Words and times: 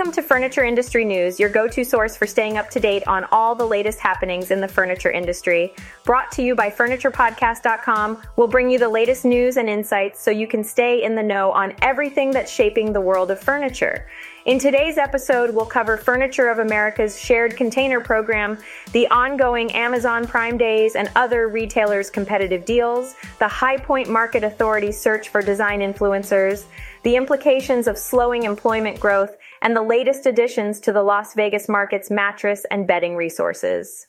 Welcome 0.00 0.14
to 0.14 0.22
Furniture 0.22 0.64
Industry 0.64 1.04
News, 1.04 1.38
your 1.38 1.50
go 1.50 1.68
to 1.68 1.84
source 1.84 2.16
for 2.16 2.26
staying 2.26 2.56
up 2.56 2.70
to 2.70 2.80
date 2.80 3.06
on 3.06 3.26
all 3.30 3.54
the 3.54 3.66
latest 3.66 3.98
happenings 3.98 4.50
in 4.50 4.58
the 4.58 4.66
furniture 4.66 5.10
industry. 5.10 5.74
Brought 6.04 6.32
to 6.32 6.42
you 6.42 6.54
by 6.54 6.70
FurniturePodcast.com, 6.70 8.22
we'll 8.36 8.48
bring 8.48 8.70
you 8.70 8.78
the 8.78 8.88
latest 8.88 9.26
news 9.26 9.58
and 9.58 9.68
insights 9.68 10.22
so 10.22 10.30
you 10.30 10.46
can 10.46 10.64
stay 10.64 11.02
in 11.02 11.14
the 11.14 11.22
know 11.22 11.52
on 11.52 11.74
everything 11.82 12.30
that's 12.30 12.50
shaping 12.50 12.94
the 12.94 13.00
world 13.02 13.30
of 13.30 13.40
furniture. 13.40 14.06
In 14.46 14.58
today's 14.58 14.96
episode, 14.96 15.54
we'll 15.54 15.66
cover 15.66 15.98
Furniture 15.98 16.48
of 16.48 16.60
America's 16.60 17.20
shared 17.20 17.58
container 17.58 18.00
program, 18.00 18.56
the 18.92 19.06
ongoing 19.08 19.70
Amazon 19.72 20.26
Prime 20.26 20.56
Days 20.56 20.96
and 20.96 21.10
other 21.14 21.48
retailers' 21.48 22.08
competitive 22.08 22.64
deals, 22.64 23.16
the 23.38 23.46
High 23.46 23.76
Point 23.76 24.08
Market 24.08 24.44
Authority's 24.44 24.98
search 24.98 25.28
for 25.28 25.42
design 25.42 25.80
influencers, 25.80 26.64
the 27.02 27.16
implications 27.16 27.86
of 27.86 27.98
slowing 27.98 28.42
employment 28.42 29.00
growth, 29.00 29.36
and 29.62 29.74
the 29.74 29.82
latest 29.82 30.26
additions 30.26 30.80
to 30.80 30.92
the 30.92 31.02
Las 31.02 31.34
Vegas 31.34 31.68
market's 31.68 32.10
mattress 32.10 32.64
and 32.70 32.86
bedding 32.86 33.16
resources. 33.16 34.06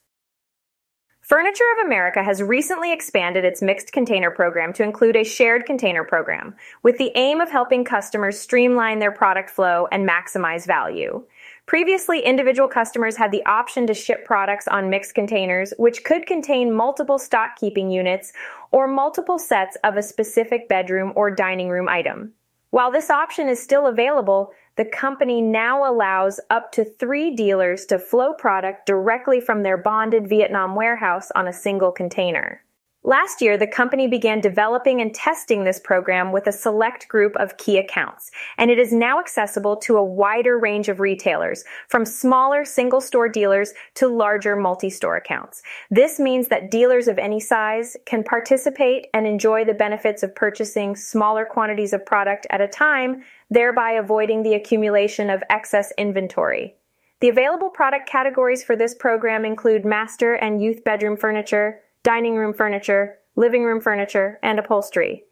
Furniture 1.21 1.63
of 1.77 1.85
America 1.85 2.21
has 2.21 2.41
recently 2.41 2.91
expanded 2.91 3.45
its 3.45 3.61
mixed 3.61 3.93
container 3.93 4.31
program 4.31 4.73
to 4.73 4.83
include 4.83 5.15
a 5.15 5.23
shared 5.23 5.65
container 5.65 6.03
program, 6.03 6.55
with 6.83 6.97
the 6.97 7.11
aim 7.15 7.39
of 7.39 7.49
helping 7.49 7.85
customers 7.85 8.37
streamline 8.37 8.99
their 8.99 9.13
product 9.13 9.49
flow 9.49 9.87
and 9.93 10.05
maximize 10.05 10.67
value. 10.67 11.23
Previously, 11.67 12.19
individual 12.19 12.67
customers 12.67 13.15
had 13.15 13.31
the 13.31 13.45
option 13.45 13.87
to 13.87 13.93
ship 13.93 14.25
products 14.25 14.67
on 14.67 14.89
mixed 14.89 15.15
containers, 15.15 15.73
which 15.77 16.03
could 16.03 16.25
contain 16.25 16.73
multiple 16.73 17.17
stock 17.17 17.55
keeping 17.57 17.89
units 17.89 18.33
or 18.71 18.87
multiple 18.87 19.39
sets 19.39 19.77
of 19.85 19.95
a 19.95 20.03
specific 20.03 20.67
bedroom 20.67 21.13
or 21.15 21.31
dining 21.31 21.69
room 21.69 21.87
item. 21.87 22.33
While 22.71 22.89
this 22.89 23.09
option 23.09 23.49
is 23.49 23.61
still 23.61 23.87
available, 23.87 24.53
the 24.77 24.85
company 24.85 25.41
now 25.41 25.89
allows 25.89 26.39
up 26.49 26.71
to 26.71 26.85
three 26.85 27.35
dealers 27.35 27.85
to 27.87 27.99
flow 27.99 28.33
product 28.33 28.85
directly 28.85 29.41
from 29.41 29.61
their 29.61 29.77
bonded 29.77 30.27
Vietnam 30.29 30.73
warehouse 30.73 31.31
on 31.35 31.49
a 31.49 31.53
single 31.53 31.91
container. 31.91 32.63
Last 33.03 33.41
year, 33.41 33.57
the 33.57 33.65
company 33.65 34.07
began 34.07 34.41
developing 34.41 35.01
and 35.01 35.11
testing 35.11 35.63
this 35.63 35.79
program 35.79 36.31
with 36.31 36.45
a 36.45 36.51
select 36.51 37.07
group 37.07 37.35
of 37.37 37.57
key 37.57 37.79
accounts, 37.79 38.29
and 38.59 38.69
it 38.69 38.77
is 38.77 38.93
now 38.93 39.19
accessible 39.19 39.75
to 39.77 39.97
a 39.97 40.03
wider 40.03 40.59
range 40.59 40.87
of 40.87 40.99
retailers, 40.99 41.63
from 41.87 42.05
smaller 42.05 42.63
single 42.63 43.01
store 43.01 43.27
dealers 43.27 43.73
to 43.95 44.07
larger 44.07 44.55
multi 44.55 44.91
store 44.91 45.15
accounts. 45.15 45.63
This 45.89 46.19
means 46.19 46.47
that 46.49 46.69
dealers 46.69 47.07
of 47.07 47.17
any 47.17 47.39
size 47.39 47.97
can 48.05 48.23
participate 48.23 49.07
and 49.15 49.25
enjoy 49.25 49.65
the 49.65 49.73
benefits 49.73 50.21
of 50.21 50.35
purchasing 50.35 50.95
smaller 50.95 51.43
quantities 51.43 51.93
of 51.93 52.05
product 52.05 52.45
at 52.51 52.61
a 52.61 52.67
time, 52.67 53.23
thereby 53.49 53.93
avoiding 53.93 54.43
the 54.43 54.53
accumulation 54.53 55.31
of 55.31 55.41
excess 55.49 55.91
inventory. 55.97 56.75
The 57.19 57.29
available 57.29 57.69
product 57.69 58.07
categories 58.07 58.63
for 58.63 58.75
this 58.75 58.93
program 58.93 59.43
include 59.43 59.85
master 59.85 60.35
and 60.35 60.61
youth 60.61 60.83
bedroom 60.83 61.17
furniture, 61.17 61.81
dining 62.03 62.35
room 62.35 62.53
furniture, 62.53 63.17
living 63.35 63.63
room 63.63 63.81
furniture, 63.81 64.39
and 64.43 64.59
upholstery. 64.59 65.23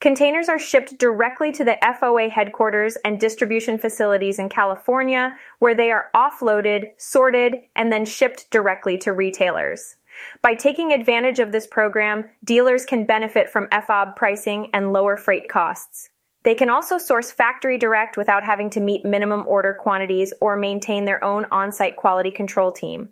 Containers 0.00 0.48
are 0.48 0.58
shipped 0.58 0.98
directly 0.98 1.50
to 1.50 1.64
the 1.64 1.76
FOA 1.82 2.30
headquarters 2.30 2.96
and 3.04 3.18
distribution 3.18 3.78
facilities 3.78 4.38
in 4.38 4.48
California, 4.48 5.36
where 5.58 5.74
they 5.74 5.90
are 5.90 6.10
offloaded, 6.14 6.90
sorted, 6.98 7.56
and 7.74 7.92
then 7.92 8.04
shipped 8.04 8.48
directly 8.50 8.96
to 8.98 9.12
retailers. 9.12 9.96
By 10.42 10.54
taking 10.54 10.92
advantage 10.92 11.40
of 11.40 11.52
this 11.52 11.66
program, 11.66 12.24
dealers 12.44 12.84
can 12.84 13.06
benefit 13.06 13.50
from 13.50 13.68
FOB 13.70 14.14
pricing 14.16 14.70
and 14.72 14.92
lower 14.92 15.16
freight 15.16 15.48
costs. 15.48 16.10
They 16.44 16.54
can 16.54 16.70
also 16.70 16.98
source 16.98 17.32
factory 17.32 17.76
direct 17.76 18.16
without 18.16 18.44
having 18.44 18.70
to 18.70 18.80
meet 18.80 19.04
minimum 19.04 19.44
order 19.46 19.74
quantities 19.74 20.32
or 20.40 20.56
maintain 20.56 21.04
their 21.04 21.22
own 21.22 21.46
on 21.50 21.72
site 21.72 21.96
quality 21.96 22.30
control 22.30 22.72
team. 22.72 23.08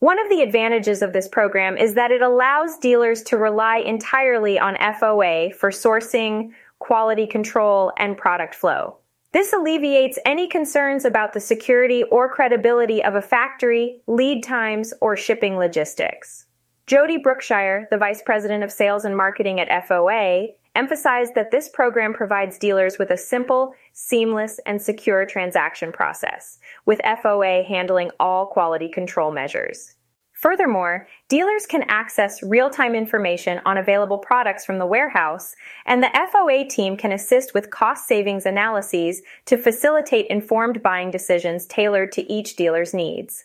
One 0.00 0.20
of 0.20 0.28
the 0.28 0.42
advantages 0.42 1.02
of 1.02 1.12
this 1.12 1.26
program 1.26 1.76
is 1.76 1.94
that 1.94 2.12
it 2.12 2.22
allows 2.22 2.78
dealers 2.78 3.20
to 3.24 3.36
rely 3.36 3.78
entirely 3.78 4.56
on 4.56 4.76
FOA 4.76 5.52
for 5.52 5.70
sourcing, 5.70 6.52
quality 6.78 7.26
control, 7.26 7.92
and 7.98 8.16
product 8.16 8.54
flow. 8.54 8.98
This 9.32 9.52
alleviates 9.52 10.16
any 10.24 10.46
concerns 10.46 11.04
about 11.04 11.32
the 11.32 11.40
security 11.40 12.04
or 12.04 12.32
credibility 12.32 13.02
of 13.02 13.16
a 13.16 13.22
factory, 13.22 14.00
lead 14.06 14.44
times, 14.44 14.94
or 15.00 15.16
shipping 15.16 15.56
logistics. 15.56 16.46
Jody 16.86 17.18
Brookshire, 17.18 17.88
the 17.90 17.98
Vice 17.98 18.22
President 18.22 18.62
of 18.62 18.70
Sales 18.70 19.04
and 19.04 19.16
Marketing 19.16 19.58
at 19.58 19.88
FOA, 19.88 20.50
emphasized 20.78 21.34
that 21.34 21.50
this 21.50 21.68
program 21.68 22.14
provides 22.14 22.56
dealers 22.56 22.98
with 22.98 23.10
a 23.10 23.16
simple, 23.16 23.74
seamless, 23.92 24.60
and 24.64 24.80
secure 24.80 25.26
transaction 25.26 25.90
process, 25.90 26.58
with 26.86 27.00
FOA 27.00 27.66
handling 27.66 28.10
all 28.20 28.46
quality 28.46 28.88
control 28.88 29.32
measures. 29.32 29.96
Furthermore, 30.34 31.08
dealers 31.28 31.66
can 31.66 31.82
access 31.88 32.44
real-time 32.44 32.94
information 32.94 33.60
on 33.66 33.76
available 33.76 34.18
products 34.18 34.64
from 34.64 34.78
the 34.78 34.86
warehouse, 34.86 35.56
and 35.84 36.00
the 36.00 36.12
FOA 36.32 36.68
team 36.68 36.96
can 36.96 37.10
assist 37.10 37.54
with 37.54 37.72
cost 37.72 38.06
savings 38.06 38.46
analyses 38.46 39.20
to 39.46 39.58
facilitate 39.58 40.28
informed 40.28 40.80
buying 40.80 41.10
decisions 41.10 41.66
tailored 41.66 42.12
to 42.12 42.32
each 42.32 42.54
dealer's 42.54 42.94
needs. 42.94 43.42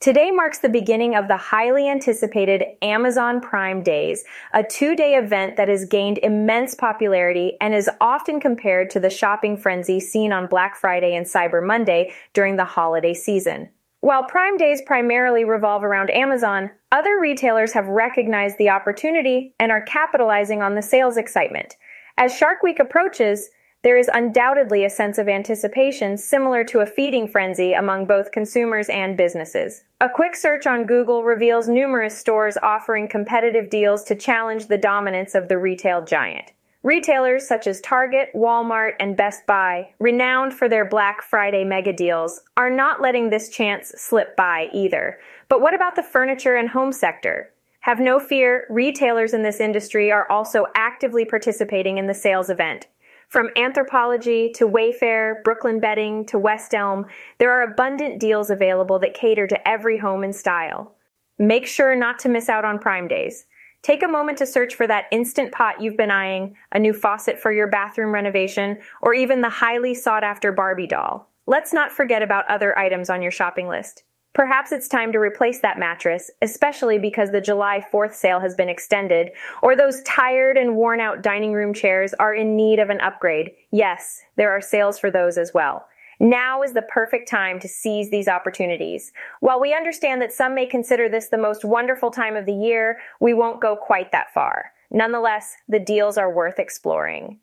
Today 0.00 0.30
marks 0.30 0.58
the 0.58 0.68
beginning 0.68 1.16
of 1.16 1.26
the 1.26 1.36
highly 1.36 1.88
anticipated 1.88 2.62
Amazon 2.82 3.40
Prime 3.40 3.82
Days, 3.82 4.24
a 4.52 4.62
two 4.62 4.94
day 4.94 5.16
event 5.16 5.56
that 5.56 5.66
has 5.68 5.86
gained 5.86 6.18
immense 6.18 6.72
popularity 6.76 7.56
and 7.60 7.74
is 7.74 7.90
often 8.00 8.38
compared 8.38 8.90
to 8.90 9.00
the 9.00 9.10
shopping 9.10 9.56
frenzy 9.56 9.98
seen 9.98 10.32
on 10.32 10.46
Black 10.46 10.76
Friday 10.76 11.16
and 11.16 11.26
Cyber 11.26 11.66
Monday 11.66 12.14
during 12.32 12.54
the 12.54 12.64
holiday 12.64 13.12
season. 13.12 13.70
While 13.98 14.22
Prime 14.22 14.56
Days 14.56 14.80
primarily 14.86 15.44
revolve 15.44 15.82
around 15.82 16.10
Amazon, 16.10 16.70
other 16.92 17.18
retailers 17.18 17.72
have 17.72 17.88
recognized 17.88 18.56
the 18.58 18.70
opportunity 18.70 19.52
and 19.58 19.72
are 19.72 19.82
capitalizing 19.82 20.62
on 20.62 20.76
the 20.76 20.82
sales 20.82 21.16
excitement. 21.16 21.74
As 22.16 22.36
Shark 22.36 22.62
Week 22.62 22.78
approaches, 22.78 23.50
there 23.88 23.96
is 23.96 24.10
undoubtedly 24.12 24.84
a 24.84 24.90
sense 24.90 25.16
of 25.16 25.30
anticipation 25.30 26.18
similar 26.18 26.62
to 26.62 26.80
a 26.80 26.86
feeding 26.86 27.26
frenzy 27.26 27.72
among 27.72 28.04
both 28.04 28.32
consumers 28.32 28.90
and 28.90 29.16
businesses. 29.16 29.82
A 30.02 30.10
quick 30.10 30.36
search 30.36 30.66
on 30.66 30.84
Google 30.84 31.24
reveals 31.24 31.70
numerous 31.70 32.18
stores 32.18 32.58
offering 32.62 33.08
competitive 33.08 33.70
deals 33.70 34.04
to 34.04 34.14
challenge 34.14 34.66
the 34.66 34.76
dominance 34.76 35.34
of 35.34 35.48
the 35.48 35.56
retail 35.56 36.04
giant. 36.04 36.52
Retailers 36.82 37.48
such 37.48 37.66
as 37.66 37.80
Target, 37.80 38.28
Walmart, 38.34 38.92
and 39.00 39.16
Best 39.16 39.46
Buy, 39.46 39.88
renowned 39.98 40.52
for 40.52 40.68
their 40.68 40.84
Black 40.84 41.22
Friday 41.22 41.64
mega 41.64 41.94
deals, 41.94 42.42
are 42.58 42.68
not 42.68 43.00
letting 43.00 43.30
this 43.30 43.48
chance 43.48 43.94
slip 43.96 44.36
by 44.36 44.68
either. 44.74 45.18
But 45.48 45.62
what 45.62 45.72
about 45.72 45.96
the 45.96 46.02
furniture 46.02 46.56
and 46.56 46.68
home 46.68 46.92
sector? 46.92 47.54
Have 47.80 48.00
no 48.00 48.20
fear, 48.20 48.66
retailers 48.68 49.32
in 49.32 49.42
this 49.42 49.60
industry 49.60 50.12
are 50.12 50.30
also 50.30 50.66
actively 50.74 51.24
participating 51.24 51.96
in 51.96 52.06
the 52.06 52.12
sales 52.12 52.50
event. 52.50 52.86
From 53.28 53.50
Anthropologie 53.58 54.54
to 54.54 54.66
Wayfair, 54.66 55.44
Brooklyn 55.44 55.80
Bedding 55.80 56.24
to 56.26 56.38
West 56.38 56.74
Elm, 56.74 57.04
there 57.36 57.52
are 57.52 57.70
abundant 57.70 58.18
deals 58.18 58.48
available 58.48 58.98
that 59.00 59.12
cater 59.12 59.46
to 59.46 59.68
every 59.68 59.98
home 59.98 60.24
and 60.24 60.34
style. 60.34 60.94
Make 61.38 61.66
sure 61.66 61.94
not 61.94 62.18
to 62.20 62.30
miss 62.30 62.48
out 62.48 62.64
on 62.64 62.78
Prime 62.78 63.06
Days. 63.06 63.44
Take 63.82 64.02
a 64.02 64.08
moment 64.08 64.38
to 64.38 64.46
search 64.46 64.74
for 64.74 64.86
that 64.86 65.08
instant 65.12 65.52
pot 65.52 65.78
you've 65.78 65.96
been 65.98 66.10
eyeing, 66.10 66.56
a 66.72 66.78
new 66.78 66.94
faucet 66.94 67.38
for 67.38 67.52
your 67.52 67.68
bathroom 67.68 68.14
renovation, 68.14 68.78
or 69.02 69.12
even 69.12 69.42
the 69.42 69.50
highly 69.50 69.94
sought 69.94 70.24
after 70.24 70.50
Barbie 70.50 70.86
doll. 70.86 71.30
Let's 71.46 71.74
not 71.74 71.92
forget 71.92 72.22
about 72.22 72.48
other 72.48 72.78
items 72.78 73.10
on 73.10 73.20
your 73.20 73.30
shopping 73.30 73.68
list. 73.68 74.04
Perhaps 74.34 74.72
it's 74.72 74.88
time 74.88 75.10
to 75.12 75.18
replace 75.18 75.60
that 75.60 75.78
mattress, 75.78 76.30
especially 76.42 76.98
because 76.98 77.32
the 77.32 77.40
July 77.40 77.84
4th 77.92 78.14
sale 78.14 78.38
has 78.40 78.54
been 78.54 78.68
extended, 78.68 79.30
or 79.62 79.74
those 79.74 80.02
tired 80.02 80.56
and 80.56 80.76
worn 80.76 81.00
out 81.00 81.22
dining 81.22 81.52
room 81.52 81.74
chairs 81.74 82.14
are 82.14 82.34
in 82.34 82.54
need 82.54 82.78
of 82.78 82.90
an 82.90 83.00
upgrade. 83.00 83.50
Yes, 83.72 84.20
there 84.36 84.50
are 84.50 84.60
sales 84.60 84.98
for 84.98 85.10
those 85.10 85.38
as 85.38 85.52
well. 85.52 85.86
Now 86.20 86.62
is 86.62 86.72
the 86.72 86.82
perfect 86.82 87.28
time 87.28 87.60
to 87.60 87.68
seize 87.68 88.10
these 88.10 88.28
opportunities. 88.28 89.12
While 89.40 89.60
we 89.60 89.74
understand 89.74 90.20
that 90.20 90.32
some 90.32 90.54
may 90.54 90.66
consider 90.66 91.08
this 91.08 91.28
the 91.28 91.38
most 91.38 91.64
wonderful 91.64 92.10
time 92.10 92.36
of 92.36 92.44
the 92.44 92.52
year, 92.52 92.98
we 93.20 93.34
won't 93.34 93.60
go 93.60 93.76
quite 93.76 94.10
that 94.12 94.32
far. 94.34 94.72
Nonetheless, 94.90 95.54
the 95.68 95.78
deals 95.78 96.18
are 96.18 96.32
worth 96.32 96.58
exploring. 96.58 97.38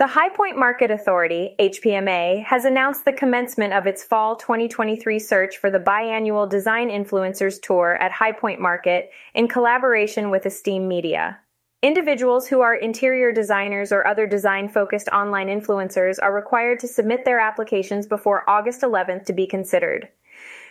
The 0.00 0.06
High 0.06 0.30
Point 0.30 0.56
Market 0.56 0.90
Authority, 0.90 1.54
HPMA, 1.58 2.42
has 2.44 2.64
announced 2.64 3.04
the 3.04 3.12
commencement 3.12 3.74
of 3.74 3.86
its 3.86 4.02
fall 4.02 4.34
2023 4.34 5.18
search 5.18 5.58
for 5.58 5.70
the 5.70 5.78
biannual 5.78 6.48
Design 6.48 6.88
Influencers 6.88 7.60
Tour 7.60 7.98
at 8.00 8.10
High 8.10 8.32
Point 8.32 8.62
Market 8.62 9.10
in 9.34 9.46
collaboration 9.46 10.30
with 10.30 10.46
Esteem 10.46 10.88
Media. 10.88 11.38
Individuals 11.82 12.46
who 12.46 12.62
are 12.62 12.74
interior 12.74 13.30
designers 13.30 13.92
or 13.92 14.06
other 14.06 14.26
design 14.26 14.70
focused 14.70 15.08
online 15.08 15.48
influencers 15.48 16.16
are 16.22 16.34
required 16.34 16.80
to 16.80 16.88
submit 16.88 17.26
their 17.26 17.38
applications 17.38 18.06
before 18.06 18.48
August 18.48 18.80
11th 18.80 19.26
to 19.26 19.34
be 19.34 19.46
considered. 19.46 20.08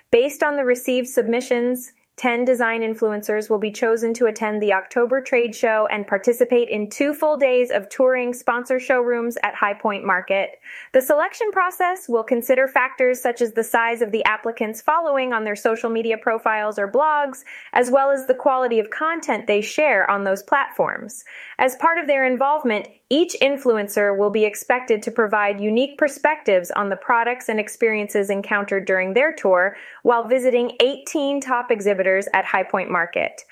Based 0.09 0.41
on 0.41 0.55
the 0.55 0.65
received 0.65 1.07
submissions, 1.07 1.93
10 2.19 2.43
design 2.43 2.81
influencers 2.81 3.49
will 3.49 3.59
be 3.59 3.71
chosen 3.71 4.13
to 4.13 4.25
attend 4.25 4.61
the 4.61 4.73
October 4.73 5.21
trade 5.21 5.55
show 5.55 5.87
and 5.89 6.05
participate 6.05 6.67
in 6.67 6.89
two 6.89 7.13
full 7.13 7.37
days 7.37 7.71
of 7.71 7.87
touring 7.87 8.33
sponsor 8.33 8.77
showrooms 8.77 9.37
at 9.41 9.55
High 9.55 9.73
Point 9.73 10.05
Market. 10.05 10.59
The 10.91 11.01
selection 11.01 11.49
process 11.53 12.09
will 12.09 12.25
consider 12.25 12.67
factors 12.67 13.21
such 13.21 13.41
as 13.41 13.53
the 13.53 13.63
size 13.63 14.01
of 14.01 14.11
the 14.11 14.25
applicants' 14.25 14.81
following 14.81 15.31
on 15.31 15.45
their 15.45 15.55
social 15.55 15.89
media 15.89 16.17
profiles 16.17 16.77
or 16.77 16.91
blogs, 16.91 17.45
as 17.71 17.89
well 17.89 18.11
as 18.11 18.27
the 18.27 18.35
quality 18.35 18.79
of 18.79 18.89
content 18.89 19.47
they 19.47 19.61
share 19.61 20.09
on 20.11 20.25
those 20.25 20.43
platforms. 20.43 21.23
As 21.59 21.75
part 21.75 21.97
of 21.97 22.07
their 22.07 22.23
involvement, 22.23 22.87
each 23.09 23.35
influencer 23.41 24.17
will 24.17 24.29
be 24.29 24.45
expected 24.45 25.03
to 25.03 25.11
provide 25.11 25.59
unique 25.59 25.97
perspectives 25.97 26.71
on 26.71 26.87
the 26.87 26.95
products 26.95 27.49
and 27.49 27.59
experiences 27.59 28.29
encountered 28.29 28.85
during 28.85 29.13
their 29.13 29.33
tour 29.33 29.75
while 30.03 30.25
visiting 30.25 30.71
18 30.79 31.41
top 31.41 31.69
exhibitors 31.69 32.29
at 32.33 32.45
High 32.45 32.63
Point 32.63 32.89
Market. 32.89 33.43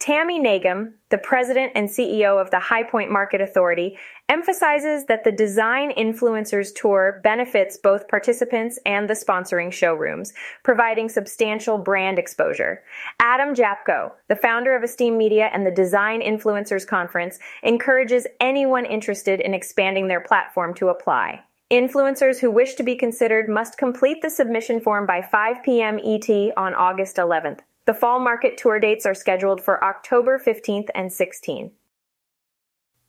Tammy 0.00 0.40
Nagem, 0.40 0.94
the 1.10 1.18
president 1.18 1.72
and 1.74 1.86
CEO 1.86 2.40
of 2.40 2.50
the 2.50 2.58
High 2.58 2.84
Point 2.84 3.10
Market 3.10 3.42
Authority, 3.42 3.98
emphasizes 4.30 5.04
that 5.04 5.24
the 5.24 5.30
Design 5.30 5.92
Influencers 5.92 6.74
Tour 6.74 7.20
benefits 7.22 7.76
both 7.76 8.08
participants 8.08 8.78
and 8.86 9.10
the 9.10 9.14
sponsoring 9.14 9.70
showrooms, 9.70 10.32
providing 10.62 11.10
substantial 11.10 11.76
brand 11.76 12.18
exposure. 12.18 12.82
Adam 13.20 13.54
Japko, 13.54 14.12
the 14.28 14.36
founder 14.36 14.74
of 14.74 14.82
Esteem 14.82 15.18
Media 15.18 15.50
and 15.52 15.66
the 15.66 15.70
Design 15.70 16.22
Influencers 16.22 16.86
Conference, 16.86 17.38
encourages 17.62 18.26
anyone 18.40 18.86
interested 18.86 19.38
in 19.38 19.52
expanding 19.52 20.08
their 20.08 20.22
platform 20.22 20.72
to 20.76 20.88
apply. 20.88 21.42
Influencers 21.70 22.38
who 22.40 22.50
wish 22.50 22.74
to 22.76 22.82
be 22.82 22.96
considered 22.96 23.50
must 23.50 23.76
complete 23.76 24.22
the 24.22 24.30
submission 24.30 24.80
form 24.80 25.04
by 25.04 25.20
5 25.20 25.62
p.m. 25.62 26.00
ET 26.02 26.28
on 26.56 26.74
August 26.74 27.16
11th. 27.16 27.60
The 27.86 27.94
fall 27.94 28.20
market 28.20 28.56
tour 28.56 28.78
dates 28.78 29.06
are 29.06 29.14
scheduled 29.14 29.62
for 29.62 29.82
October 29.82 30.38
15th 30.38 30.88
and 30.94 31.10
16th. 31.10 31.72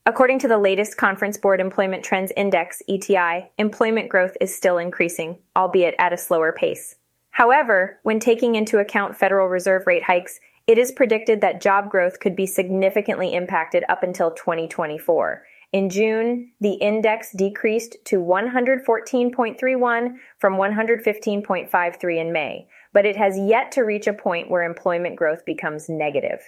According 0.04 0.40
to 0.40 0.48
the 0.48 0.58
latest 0.58 0.96
Conference 0.96 1.38
Board 1.38 1.60
Employment 1.60 2.02
Trends 2.02 2.32
Index, 2.36 2.82
ETI, 2.88 3.50
employment 3.58 4.08
growth 4.08 4.36
is 4.40 4.56
still 4.56 4.78
increasing, 4.78 5.38
albeit 5.54 5.94
at 5.98 6.12
a 6.12 6.18
slower 6.18 6.52
pace. 6.52 6.96
However, 7.30 8.00
when 8.02 8.18
taking 8.18 8.56
into 8.56 8.78
account 8.78 9.16
Federal 9.16 9.46
Reserve 9.46 9.86
rate 9.86 10.02
hikes, 10.02 10.40
it 10.66 10.78
is 10.78 10.90
predicted 10.90 11.40
that 11.40 11.60
job 11.60 11.88
growth 11.90 12.18
could 12.18 12.34
be 12.34 12.46
significantly 12.46 13.32
impacted 13.34 13.84
up 13.88 14.02
until 14.02 14.32
2024. 14.32 15.44
In 15.72 15.88
June, 15.88 16.50
the 16.60 16.74
index 16.74 17.32
decreased 17.32 17.96
to 18.04 18.18
114.31 18.18 20.16
from 20.38 20.54
115.53 20.54 22.20
in 22.20 22.32
May, 22.32 22.68
but 22.92 23.06
it 23.06 23.16
has 23.16 23.38
yet 23.38 23.72
to 23.72 23.82
reach 23.82 24.06
a 24.06 24.12
point 24.12 24.50
where 24.50 24.62
employment 24.62 25.16
growth 25.16 25.44
becomes 25.44 25.88
negative. 25.88 26.40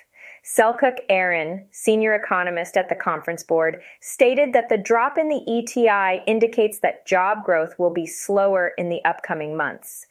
Selcuk 0.45 0.99
Eren, 1.09 1.65
senior 1.71 2.15
economist 2.15 2.77
at 2.77 2.89
the 2.89 2.95
conference 2.95 3.43
board, 3.43 3.81
stated 4.01 4.53
that 4.53 4.69
the 4.69 4.77
drop 4.77 5.17
in 5.17 5.29
the 5.29 5.43
ETI 5.49 6.23
indicates 6.27 6.81
that 6.81 7.07
job 7.07 7.45
growth 7.45 7.79
will 7.79 7.93
be 7.93 8.07
slower 8.07 8.73
in 8.77 8.91
the 8.91 9.03
upcoming 9.05 9.57
months. 9.57 10.07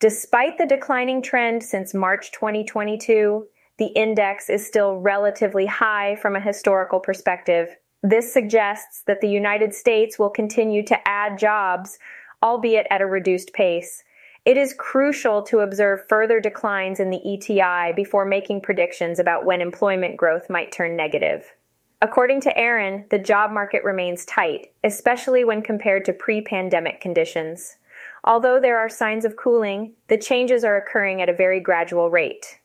Despite 0.00 0.58
the 0.58 0.66
declining 0.66 1.22
trend 1.22 1.62
since 1.62 1.94
March 1.94 2.32
2022, 2.32 3.46
the 3.78 3.86
index 3.88 4.48
is 4.48 4.66
still 4.66 4.96
relatively 4.96 5.66
high 5.66 6.16
from 6.16 6.36
a 6.36 6.40
historical 6.40 7.00
perspective. 7.00 7.76
This 8.02 8.32
suggests 8.32 9.02
that 9.06 9.20
the 9.20 9.28
United 9.28 9.74
States 9.74 10.18
will 10.18 10.30
continue 10.30 10.82
to 10.84 11.08
add 11.08 11.38
jobs, 11.38 11.98
albeit 12.42 12.86
at 12.90 13.02
a 13.02 13.06
reduced 13.06 13.52
pace. 13.52 14.02
It 14.46 14.56
is 14.56 14.74
crucial 14.74 15.42
to 15.42 15.58
observe 15.58 16.06
further 16.08 16.38
declines 16.38 17.00
in 17.00 17.10
the 17.10 17.34
ETI 17.34 17.92
before 17.96 18.24
making 18.24 18.60
predictions 18.60 19.18
about 19.18 19.44
when 19.44 19.60
employment 19.60 20.16
growth 20.16 20.48
might 20.48 20.70
turn 20.70 20.94
negative. 20.94 21.52
According 22.00 22.42
to 22.42 22.54
Eren, 22.54 23.10
the 23.10 23.18
job 23.18 23.50
market 23.50 23.82
remains 23.82 24.24
tight, 24.24 24.68
especially 24.84 25.42
when 25.42 25.62
compared 25.62 26.04
to 26.04 26.12
pre 26.12 26.42
pandemic 26.42 27.00
conditions. 27.00 27.78
Although 28.22 28.60
there 28.60 28.78
are 28.78 28.88
signs 28.88 29.24
of 29.24 29.36
cooling, 29.36 29.94
the 30.06 30.16
changes 30.16 30.62
are 30.62 30.76
occurring 30.76 31.20
at 31.20 31.28
a 31.28 31.34
very 31.34 31.58
gradual 31.58 32.08
rate. 32.08 32.60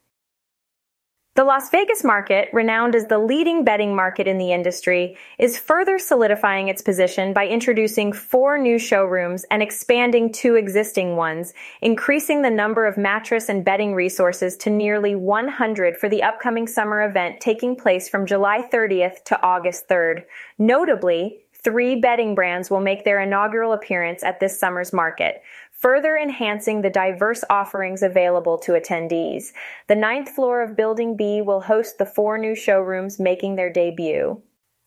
The 1.33 1.45
Las 1.45 1.69
Vegas 1.69 2.03
market, 2.03 2.49
renowned 2.51 2.93
as 2.93 3.05
the 3.05 3.17
leading 3.17 3.63
bedding 3.63 3.95
market 3.95 4.27
in 4.27 4.37
the 4.37 4.51
industry, 4.51 5.15
is 5.39 5.57
further 5.57 5.97
solidifying 5.97 6.67
its 6.67 6.81
position 6.81 7.31
by 7.31 7.47
introducing 7.47 8.11
four 8.11 8.57
new 8.57 8.77
showrooms 8.77 9.45
and 9.49 9.63
expanding 9.63 10.33
two 10.33 10.55
existing 10.55 11.15
ones, 11.15 11.53
increasing 11.81 12.41
the 12.41 12.49
number 12.49 12.85
of 12.85 12.97
mattress 12.97 13.47
and 13.47 13.63
bedding 13.63 13.95
resources 13.95 14.57
to 14.57 14.69
nearly 14.69 15.15
100 15.15 15.95
for 15.95 16.09
the 16.09 16.21
upcoming 16.21 16.67
summer 16.67 17.01
event 17.01 17.39
taking 17.39 17.77
place 17.77 18.09
from 18.09 18.25
July 18.25 18.67
30th 18.69 19.23
to 19.23 19.41
August 19.41 19.87
3rd. 19.87 20.25
Notably, 20.59 21.39
Three 21.63 21.95
bedding 21.95 22.33
brands 22.33 22.71
will 22.71 22.79
make 22.79 23.03
their 23.03 23.21
inaugural 23.21 23.73
appearance 23.73 24.23
at 24.23 24.39
this 24.39 24.59
summer's 24.59 24.91
market, 24.91 25.43
further 25.81 26.15
enhancing 26.15 26.81
the 26.81 26.89
diverse 26.91 27.43
offerings 27.49 28.03
available 28.03 28.57
to 28.59 28.73
attendees. 28.73 29.51
The 29.87 29.95
ninth 29.95 30.29
floor 30.29 30.61
of 30.61 30.77
Building 30.77 31.17
B 31.17 31.41
will 31.41 31.61
host 31.61 31.97
the 31.97 32.05
four 32.05 32.37
new 32.37 32.55
showrooms 32.55 33.19
making 33.19 33.55
their 33.55 33.73
debut. 33.73 34.41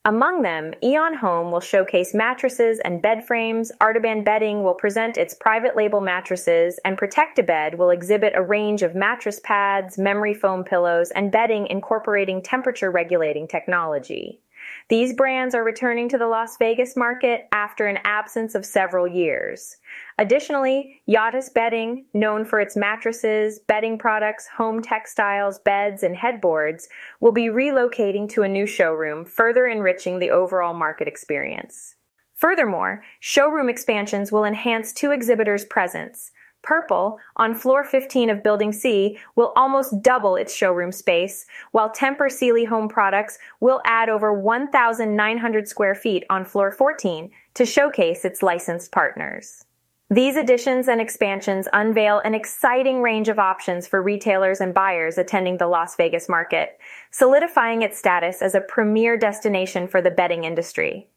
Among 0.06 0.42
them, 0.42 0.74
Eon 0.84 1.14
Home 1.14 1.50
will 1.50 1.60
showcase 1.60 2.14
mattresses 2.14 2.78
and 2.84 3.02
bed 3.02 3.26
frames, 3.26 3.72
Artaban 3.80 4.22
Bedding 4.22 4.62
will 4.62 4.74
present 4.74 5.16
its 5.16 5.34
private 5.34 5.76
label 5.76 6.02
mattresses, 6.02 6.78
and 6.84 6.98
Protect-A-Bed 6.98 7.76
will 7.78 7.88
exhibit 7.88 8.34
a 8.36 8.42
range 8.42 8.82
of 8.82 8.94
mattress 8.94 9.40
pads, 9.40 9.98
memory 9.98 10.34
foam 10.34 10.62
pillows, 10.62 11.10
and 11.10 11.32
bedding 11.32 11.66
incorporating 11.68 12.42
temperature 12.42 12.90
regulating 12.90 13.48
technology. 13.48 14.40
These 14.88 15.14
brands 15.14 15.54
are 15.54 15.64
returning 15.64 16.08
to 16.10 16.18
the 16.18 16.26
Las 16.26 16.56
Vegas 16.58 16.96
market 16.96 17.46
after 17.52 17.86
an 17.86 17.98
absence 18.04 18.54
of 18.54 18.66
several 18.66 19.08
years. 19.08 19.76
Additionally, 20.18 21.00
Yatas 21.08 21.52
Bedding, 21.52 22.06
known 22.14 22.44
for 22.44 22.60
its 22.60 22.76
mattresses, 22.76 23.58
bedding 23.60 23.98
products, 23.98 24.46
home 24.46 24.82
textiles, 24.82 25.58
beds, 25.58 26.02
and 26.02 26.16
headboards, 26.16 26.88
will 27.20 27.32
be 27.32 27.46
relocating 27.46 28.28
to 28.28 28.42
a 28.42 28.48
new 28.48 28.66
showroom, 28.66 29.24
further 29.24 29.66
enriching 29.66 30.18
the 30.18 30.30
overall 30.30 30.74
market 30.74 31.08
experience. 31.08 31.96
Furthermore, 32.34 33.02
showroom 33.20 33.68
expansions 33.68 34.30
will 34.30 34.44
enhance 34.44 34.92
two 34.92 35.12
exhibitors' 35.12 35.64
presence. 35.64 36.30
Purple, 36.64 37.20
on 37.36 37.54
floor 37.54 37.84
15 37.84 38.30
of 38.30 38.42
Building 38.42 38.72
C, 38.72 39.18
will 39.36 39.52
almost 39.54 40.02
double 40.02 40.34
its 40.34 40.52
showroom 40.52 40.90
space, 40.90 41.46
while 41.70 41.92
Tempur 41.92 42.32
Sealy 42.32 42.64
Home 42.64 42.88
Products 42.88 43.38
will 43.60 43.80
add 43.84 44.08
over 44.08 44.32
1,900 44.32 45.68
square 45.68 45.94
feet 45.94 46.24
on 46.28 46.44
floor 46.44 46.72
14 46.72 47.30
to 47.54 47.64
showcase 47.64 48.24
its 48.24 48.42
licensed 48.42 48.90
partners. 48.90 49.64
These 50.10 50.36
additions 50.36 50.86
and 50.86 51.00
expansions 51.00 51.66
unveil 51.72 52.18
an 52.20 52.34
exciting 52.34 53.00
range 53.00 53.28
of 53.28 53.38
options 53.38 53.86
for 53.86 54.02
retailers 54.02 54.60
and 54.60 54.74
buyers 54.74 55.16
attending 55.16 55.56
the 55.56 55.66
Las 55.66 55.96
Vegas 55.96 56.28
market, 56.28 56.78
solidifying 57.10 57.82
its 57.82 57.98
status 57.98 58.42
as 58.42 58.54
a 58.54 58.60
premier 58.60 59.16
destination 59.16 59.88
for 59.88 60.02
the 60.02 60.10
bedding 60.10 60.44
industry. 60.44 61.08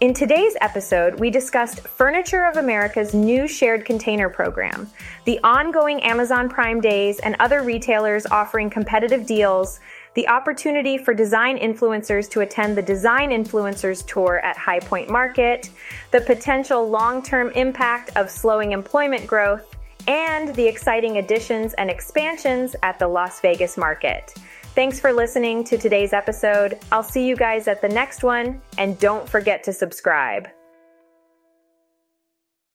In 0.00 0.14
today's 0.14 0.56
episode, 0.60 1.18
we 1.18 1.28
discussed 1.28 1.80
Furniture 1.80 2.44
of 2.44 2.56
America's 2.56 3.14
new 3.14 3.48
shared 3.48 3.84
container 3.84 4.28
program, 4.28 4.88
the 5.24 5.40
ongoing 5.42 6.00
Amazon 6.04 6.48
Prime 6.48 6.80
Days, 6.80 7.18
and 7.18 7.34
other 7.40 7.64
retailers 7.64 8.24
offering 8.26 8.70
competitive 8.70 9.26
deals, 9.26 9.80
the 10.14 10.28
opportunity 10.28 10.98
for 10.98 11.14
design 11.14 11.58
influencers 11.58 12.30
to 12.30 12.42
attend 12.42 12.76
the 12.76 12.82
Design 12.82 13.30
Influencers 13.30 14.06
Tour 14.06 14.38
at 14.44 14.56
High 14.56 14.78
Point 14.78 15.10
Market, 15.10 15.68
the 16.12 16.20
potential 16.20 16.88
long 16.88 17.20
term 17.20 17.50
impact 17.56 18.16
of 18.16 18.30
slowing 18.30 18.70
employment 18.70 19.26
growth, 19.26 19.74
and 20.06 20.54
the 20.54 20.64
exciting 20.64 21.16
additions 21.16 21.74
and 21.74 21.90
expansions 21.90 22.76
at 22.84 23.00
the 23.00 23.08
Las 23.08 23.40
Vegas 23.40 23.76
market. 23.76 24.32
Thanks 24.78 25.00
for 25.00 25.12
listening 25.12 25.64
to 25.64 25.76
today's 25.76 26.12
episode. 26.12 26.78
I'll 26.92 27.02
see 27.02 27.26
you 27.26 27.34
guys 27.34 27.66
at 27.66 27.82
the 27.82 27.88
next 27.88 28.22
one, 28.22 28.62
and 28.78 28.96
don't 29.00 29.28
forget 29.28 29.64
to 29.64 29.72
subscribe. 29.72 30.46